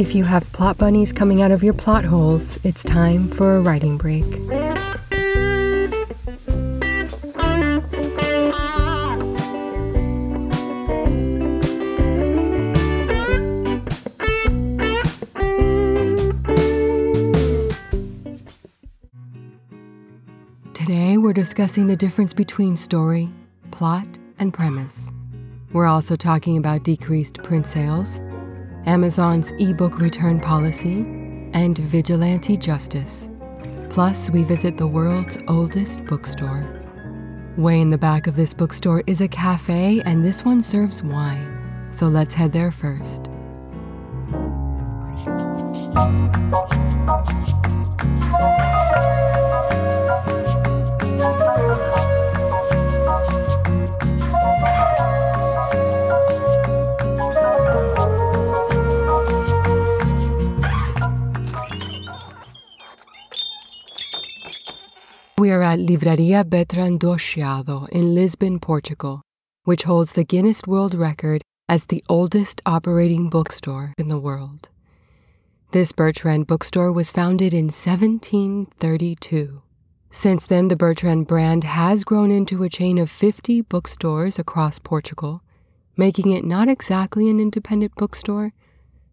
[0.00, 3.60] If you have plot bunnies coming out of your plot holes, it's time for a
[3.60, 4.24] writing break.
[20.72, 23.28] Today, we're discussing the difference between story,
[23.70, 24.06] plot,
[24.38, 25.10] and premise.
[25.74, 28.22] We're also talking about decreased print sales,
[28.86, 31.00] Amazon's ebook return policy,
[31.52, 33.28] and vigilante justice.
[33.90, 36.64] Plus, we visit the world's oldest bookstore.
[37.56, 41.88] Way in the back of this bookstore is a cafe, and this one serves wine.
[41.90, 43.28] So let's head there first.
[65.80, 67.16] Livraria Bertrand do
[67.90, 69.22] in Lisbon, Portugal,
[69.64, 74.68] which holds the Guinness World Record as the oldest operating bookstore in the world.
[75.70, 79.62] This Bertrand bookstore was founded in 1732.
[80.10, 85.42] Since then, the Bertrand brand has grown into a chain of 50 bookstores across Portugal,
[85.96, 88.52] making it not exactly an independent bookstore,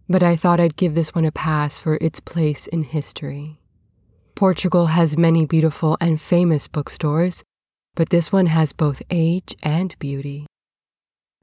[0.10, 3.62] but I thought I'd give this one a pass for its place in history.
[4.38, 7.44] Portugal has many beautiful and famous bookstores,
[7.96, 10.46] but this one has both age and beauty.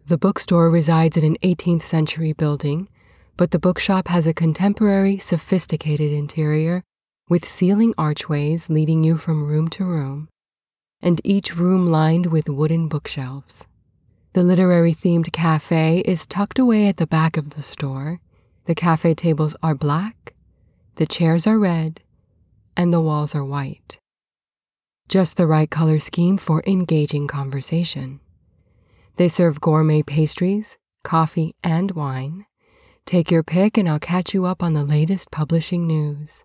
[0.06, 2.88] The bookstore resides in an 18th century building,
[3.36, 6.84] but the bookshop has a contemporary, sophisticated interior
[7.28, 10.28] with ceiling archways leading you from room to room,
[11.02, 13.66] and each room lined with wooden bookshelves.
[14.34, 18.20] The literary themed cafe is tucked away at the back of the store.
[18.66, 20.34] The cafe tables are black,
[20.94, 22.00] the chairs are red,
[22.76, 23.98] and the walls are white.
[25.08, 28.20] Just the right color scheme for engaging conversation.
[29.16, 32.46] They serve gourmet pastries, coffee, and wine.
[33.06, 36.44] Take your pick, and I'll catch you up on the latest publishing news.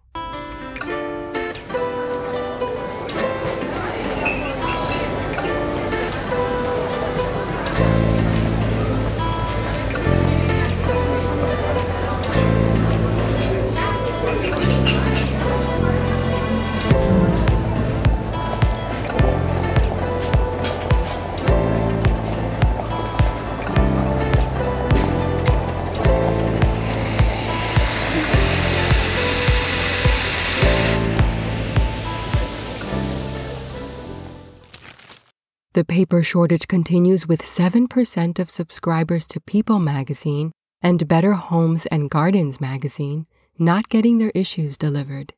[35.79, 40.51] The paper shortage continues with 7% of subscribers to People magazine
[40.81, 45.34] and Better Homes and Gardens magazine not getting their issues delivered.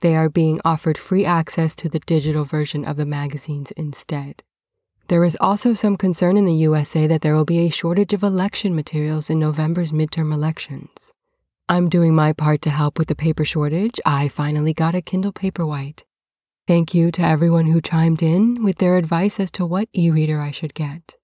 [0.00, 4.42] They are being offered free access to the digital version of the magazines instead.
[5.08, 8.22] There is also some concern in the USA that there will be a shortage of
[8.22, 11.12] election materials in November's midterm elections.
[11.68, 14.00] I'm doing my part to help with the paper shortage.
[14.06, 16.04] I finally got a Kindle Paperwhite.
[16.66, 20.40] Thank you to everyone who chimed in with their advice as to what e reader
[20.40, 21.14] I should get.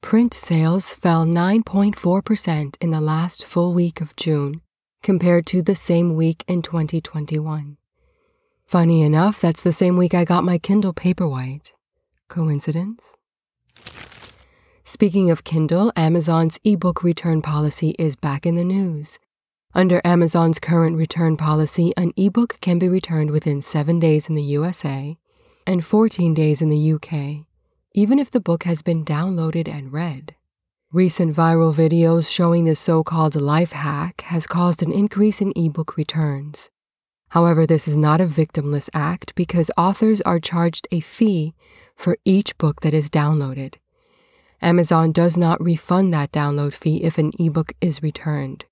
[0.00, 4.60] Print sales fell 9.4% in the last full week of June
[5.04, 7.76] compared to the same week in 2021.
[8.66, 11.72] Funny enough, that's the same week I got my Kindle Paperwhite.
[12.28, 13.14] Coincidence?
[14.82, 19.20] Speaking of Kindle, Amazon's ebook return policy is back in the news.
[19.76, 24.42] Under Amazon's current return policy, an ebook can be returned within seven days in the
[24.42, 25.18] USA
[25.66, 27.44] and 14 days in the UK,
[27.92, 30.36] even if the book has been downloaded and read.
[30.92, 35.96] Recent viral videos showing this so called life hack has caused an increase in ebook
[35.96, 36.70] returns.
[37.30, 41.52] However, this is not a victimless act because authors are charged a fee
[41.96, 43.74] for each book that is downloaded.
[44.62, 48.66] Amazon does not refund that download fee if an ebook is returned.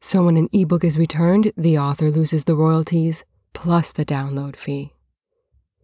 [0.00, 4.94] So when an ebook is returned, the author loses the royalties plus the download fee.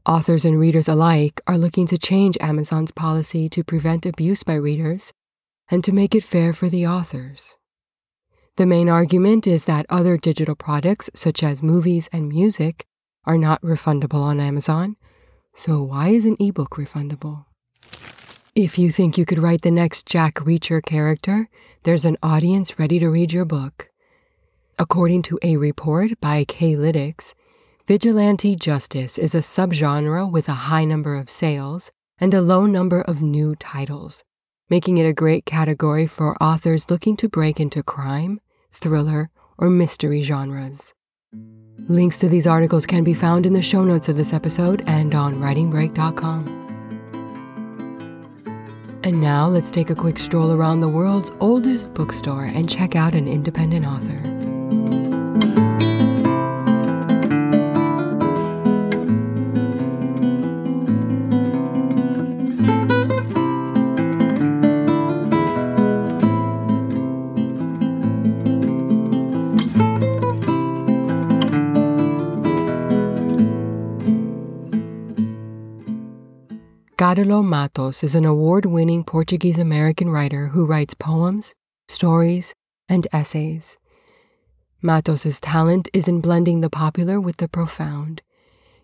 [0.07, 5.13] Authors and readers alike are looking to change Amazon's policy to prevent abuse by readers
[5.69, 7.57] and to make it fair for the authors.
[8.57, 12.87] The main argument is that other digital products, such as movies and music,
[13.27, 14.97] are not refundable on Amazon,
[15.55, 17.45] so why is an ebook refundable?
[18.55, 21.51] If you think you could write the next Jack Reacher character,
[21.83, 23.91] there's an audience ready to read your book.
[24.79, 27.33] According to a report by K-Lytics,
[27.87, 33.01] vigilante justice is a subgenre with a high number of sales and a low number
[33.01, 34.23] of new titles,
[34.69, 38.39] making it a great category for authors looking to break into crime,
[38.71, 40.93] thriller, or mystery genres.
[41.89, 45.15] Links to these articles can be found in the show notes of this episode and
[45.15, 46.65] on writingbreak.com.
[49.05, 53.15] And now let's take a quick stroll around the world's oldest bookstore and check out
[53.15, 54.36] an independent author.
[77.07, 81.55] Carlo Matos is an award winning Portuguese American writer who writes poems,
[81.87, 82.53] stories,
[82.89, 83.77] and essays.
[84.83, 88.23] Matos's talent is in blending the popular with the profound.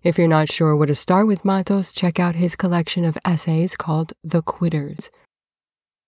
[0.04, 3.74] If you're not sure where to start with Matos, check out his collection of essays
[3.74, 5.10] called The Quitters.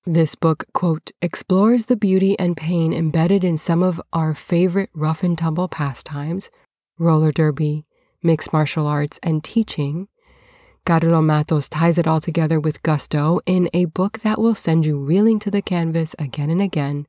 [0.07, 5.25] This book, quote, explores the beauty and pain embedded in some of our favorite rough
[5.25, 6.49] and tumble pastimes
[6.97, 7.87] roller derby,
[8.23, 10.07] mixed martial arts, and teaching
[10.87, 14.99] Carlo Matos ties it all together with gusto in a book that will send you
[14.99, 17.07] reeling to the canvas again and again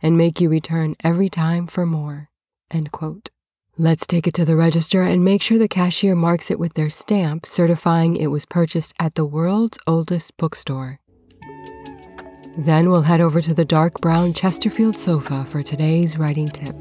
[0.00, 2.30] and make you return every time for more.
[3.76, 6.88] Let's take it to the register and make sure the cashier marks it with their
[6.88, 10.98] stamp certifying it was purchased at the world's oldest bookstore.
[12.56, 16.74] Then we'll head over to the dark brown Chesterfield sofa for today's writing tip.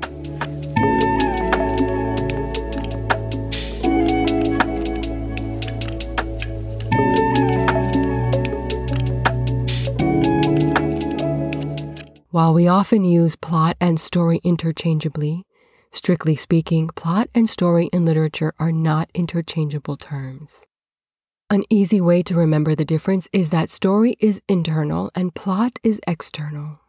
[12.38, 15.48] While we often use plot and story interchangeably,
[15.92, 20.64] strictly speaking, plot and story in literature are not interchangeable terms.
[21.50, 26.00] An easy way to remember the difference is that story is internal and plot is
[26.06, 26.80] external.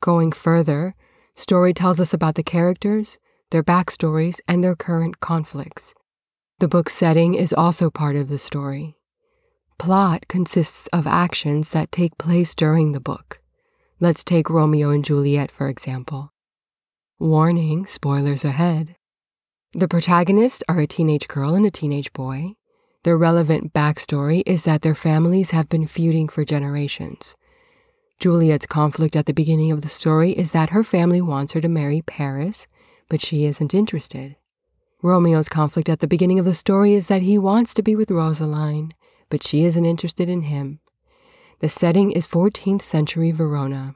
[0.00, 0.94] Going further,
[1.34, 3.18] story tells us about the characters,
[3.50, 5.92] their backstories, and their current conflicts.
[6.60, 8.94] The book's setting is also part of the story.
[9.80, 13.41] Plot consists of actions that take place during the book.
[14.02, 16.32] Let's take Romeo and Juliet, for example.
[17.20, 18.96] Warning, spoilers ahead.
[19.74, 22.54] The protagonists are a teenage girl and a teenage boy.
[23.04, 27.36] Their relevant backstory is that their families have been feuding for generations.
[28.18, 31.68] Juliet's conflict at the beginning of the story is that her family wants her to
[31.68, 32.66] marry Paris,
[33.08, 34.34] but she isn't interested.
[35.00, 38.10] Romeo's conflict at the beginning of the story is that he wants to be with
[38.10, 38.94] Rosaline,
[39.28, 40.80] but she isn't interested in him.
[41.62, 43.94] The setting is 14th century Verona.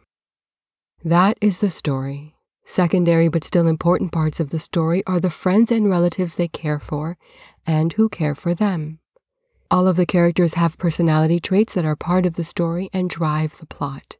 [1.04, 2.36] That is the story.
[2.64, 6.78] Secondary but still important parts of the story are the friends and relatives they care
[6.78, 7.18] for
[7.66, 9.00] and who care for them.
[9.68, 13.58] All of the characters have personality traits that are part of the story and drive
[13.58, 14.14] the plot.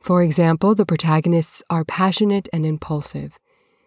[0.00, 3.38] For example, the protagonists are passionate and impulsive.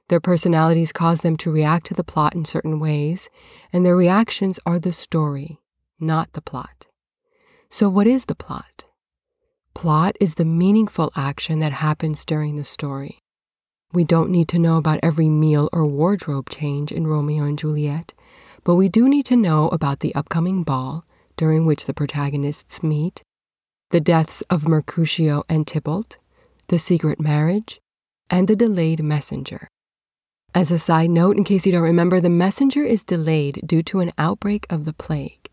[0.09, 3.31] Their personalities cause them to react to the plot in certain ways,
[3.73, 5.59] and their reactions are the story,
[5.99, 6.85] not the plot.
[7.77, 8.85] So, what is the plot?
[9.73, 13.19] Plot is the meaningful action that happens during the story.
[13.91, 18.13] We don't need to know about every meal or wardrobe change in Romeo and Juliet,
[18.63, 21.03] but we do need to know about the upcoming ball
[21.35, 23.23] during which the protagonists meet,
[23.89, 26.15] the deaths of Mercutio and Tybalt,
[26.69, 27.81] the secret marriage,
[28.29, 29.67] and the delayed messenger.
[30.53, 33.99] As a side note, in case you don't remember, the messenger is delayed due to
[33.99, 35.44] an outbreak of the plague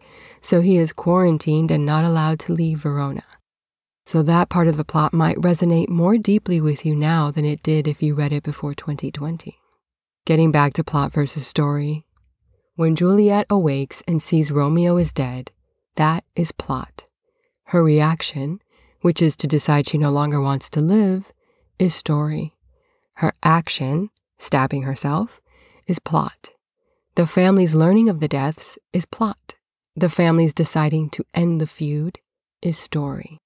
[0.43, 3.25] so he is quarantined and not allowed to leave Verona.
[4.05, 7.63] So that part of the plot might resonate more deeply with you now than it
[7.63, 9.57] did if you read it before 2020.
[10.27, 12.05] Getting back to plot versus story.
[12.75, 15.53] When Juliet awakes and sees Romeo is dead,
[15.97, 17.05] that is plot.
[17.67, 18.61] Her reaction,
[19.03, 21.33] which is to decide she no longer wants to live,
[21.79, 22.55] is story.
[23.15, 25.41] Her action, stabbing herself,
[25.87, 26.51] is plot.
[27.15, 29.55] The family's learning of the deaths is plot.
[29.95, 32.19] The family's deciding to end the feud
[32.63, 33.39] is story.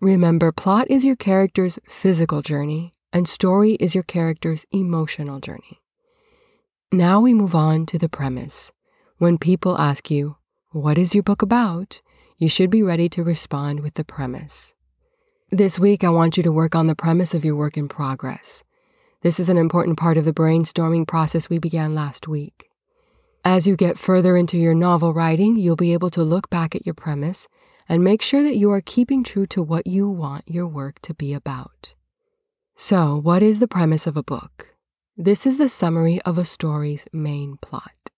[0.00, 5.80] Remember, plot is your character's physical journey, and story is your character's emotional journey.
[6.90, 8.72] Now we move on to the premise.
[9.18, 10.36] When people ask you,
[10.70, 12.00] What is your book about?
[12.38, 14.72] you should be ready to respond with the premise.
[15.50, 18.62] This week, I want you to work on the premise of your work in progress.
[19.22, 22.67] This is an important part of the brainstorming process we began last week.
[23.50, 26.84] As you get further into your novel writing, you'll be able to look back at
[26.84, 27.48] your premise
[27.88, 31.14] and make sure that you are keeping true to what you want your work to
[31.14, 31.94] be about.
[32.76, 34.74] So, what is the premise of a book?
[35.16, 38.10] This is the summary of a story's main plot.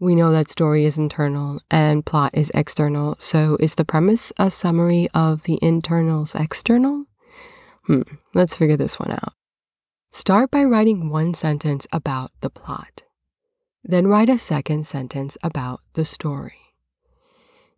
[0.00, 4.50] We know that story is internal and plot is external, so is the premise a
[4.50, 7.04] summary of the internal's external?
[7.84, 8.00] Hmm,
[8.32, 9.34] let's figure this one out.
[10.10, 13.02] Start by writing one sentence about the plot.
[13.84, 16.74] Then write a second sentence about the story.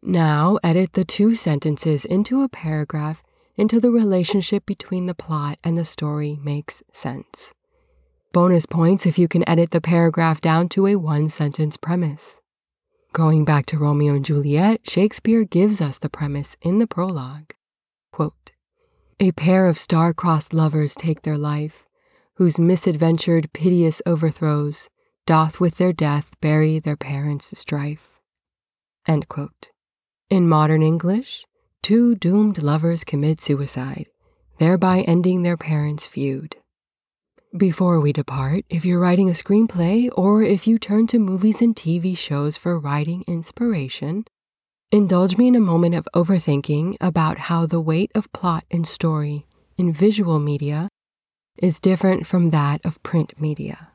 [0.03, 3.23] Now edit the two sentences into a paragraph
[3.59, 7.53] until the relationship between the plot and the story makes sense.
[8.33, 12.41] Bonus points if you can edit the paragraph down to a one sentence premise.
[13.13, 17.55] Going back to Romeo and Juliet, Shakespeare gives us the premise in the prologue.
[18.13, 18.53] Quote,
[19.19, 21.85] a pair of star-crossed lovers take their life,
[22.35, 24.89] whose misadventured piteous overthrows
[25.31, 28.19] doth with their death bury their parents' strife.
[29.07, 31.45] In modern English,
[31.85, 34.07] two doomed lovers commit suicide,
[34.59, 36.57] thereby ending their parents' feud.
[37.57, 41.77] Before we depart, if you're writing a screenplay or if you turn to movies and
[41.77, 44.25] TV shows for writing inspiration,
[44.91, 49.47] indulge me in a moment of overthinking about how the weight of plot and story
[49.79, 50.89] in visual media
[51.63, 53.90] is different from that of print media.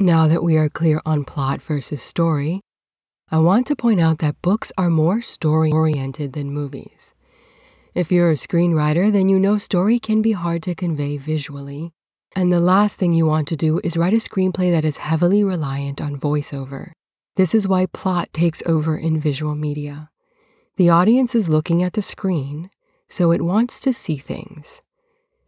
[0.00, 2.60] Now that we are clear on plot versus story,
[3.32, 7.14] I want to point out that books are more story oriented than movies.
[7.96, 11.90] If you're a screenwriter, then you know story can be hard to convey visually,
[12.36, 15.42] and the last thing you want to do is write a screenplay that is heavily
[15.42, 16.92] reliant on voiceover.
[17.34, 20.10] This is why plot takes over in visual media.
[20.76, 22.70] The audience is looking at the screen,
[23.08, 24.80] so it wants to see things.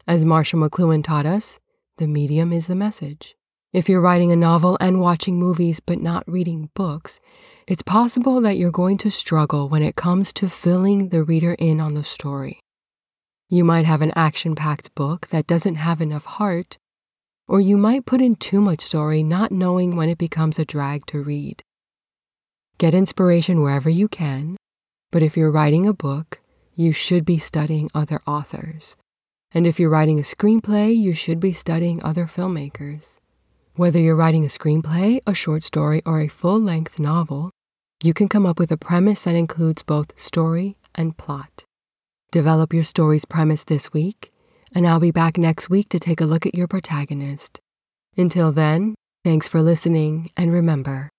[0.09, 1.61] As Marshall McLuhan taught us,
[1.99, 3.37] the medium is the message.
[3.73, 7.21] If you're writing a novel and watching movies but not reading books,
[7.69, 11.81] it's possible that you're going to struggle when it comes to filling the reader in
[11.81, 12.59] on the story.
[13.49, 16.79] You might have an action packed book that doesn't have enough heart,
[17.47, 21.07] or you might put in too much story not knowing when it becomes a drag
[21.07, 21.63] to read.
[22.79, 24.57] Get inspiration wherever you can,
[25.13, 26.41] but if you're writing a book,
[26.75, 28.97] you should be studying other authors.
[29.53, 33.20] And if you're writing a screenplay, you should be studying other filmmakers.
[33.75, 37.51] Whether you're writing a screenplay, a short story, or a full length novel,
[38.03, 41.65] you can come up with a premise that includes both story and plot.
[42.33, 44.33] Develop your story's premise this week,
[44.75, 47.61] and I'll be back next week to take a look at your protagonist.
[48.17, 51.11] Until then, thanks for listening, and remember,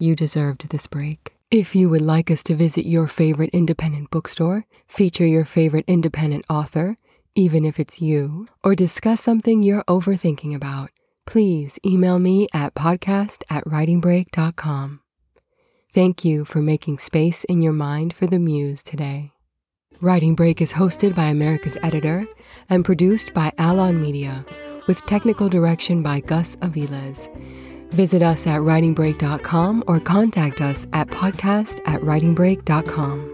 [0.00, 1.34] you deserved this break.
[1.50, 6.44] If you would like us to visit your favorite independent bookstore, feature your favorite independent
[6.50, 6.96] author,
[7.36, 10.90] even if it's you, or discuss something you're overthinking about,
[11.26, 15.00] please email me at podcast at writingbreak.com.
[15.92, 19.32] Thank you for making space in your mind for the muse today.
[20.00, 22.26] Writing Break is hosted by America's Editor
[22.68, 24.44] and produced by Alon Media,
[24.86, 27.28] with technical direction by Gus Aviles.
[27.92, 33.33] Visit us at writingbreak.com or contact us at podcast at writingbreak.com.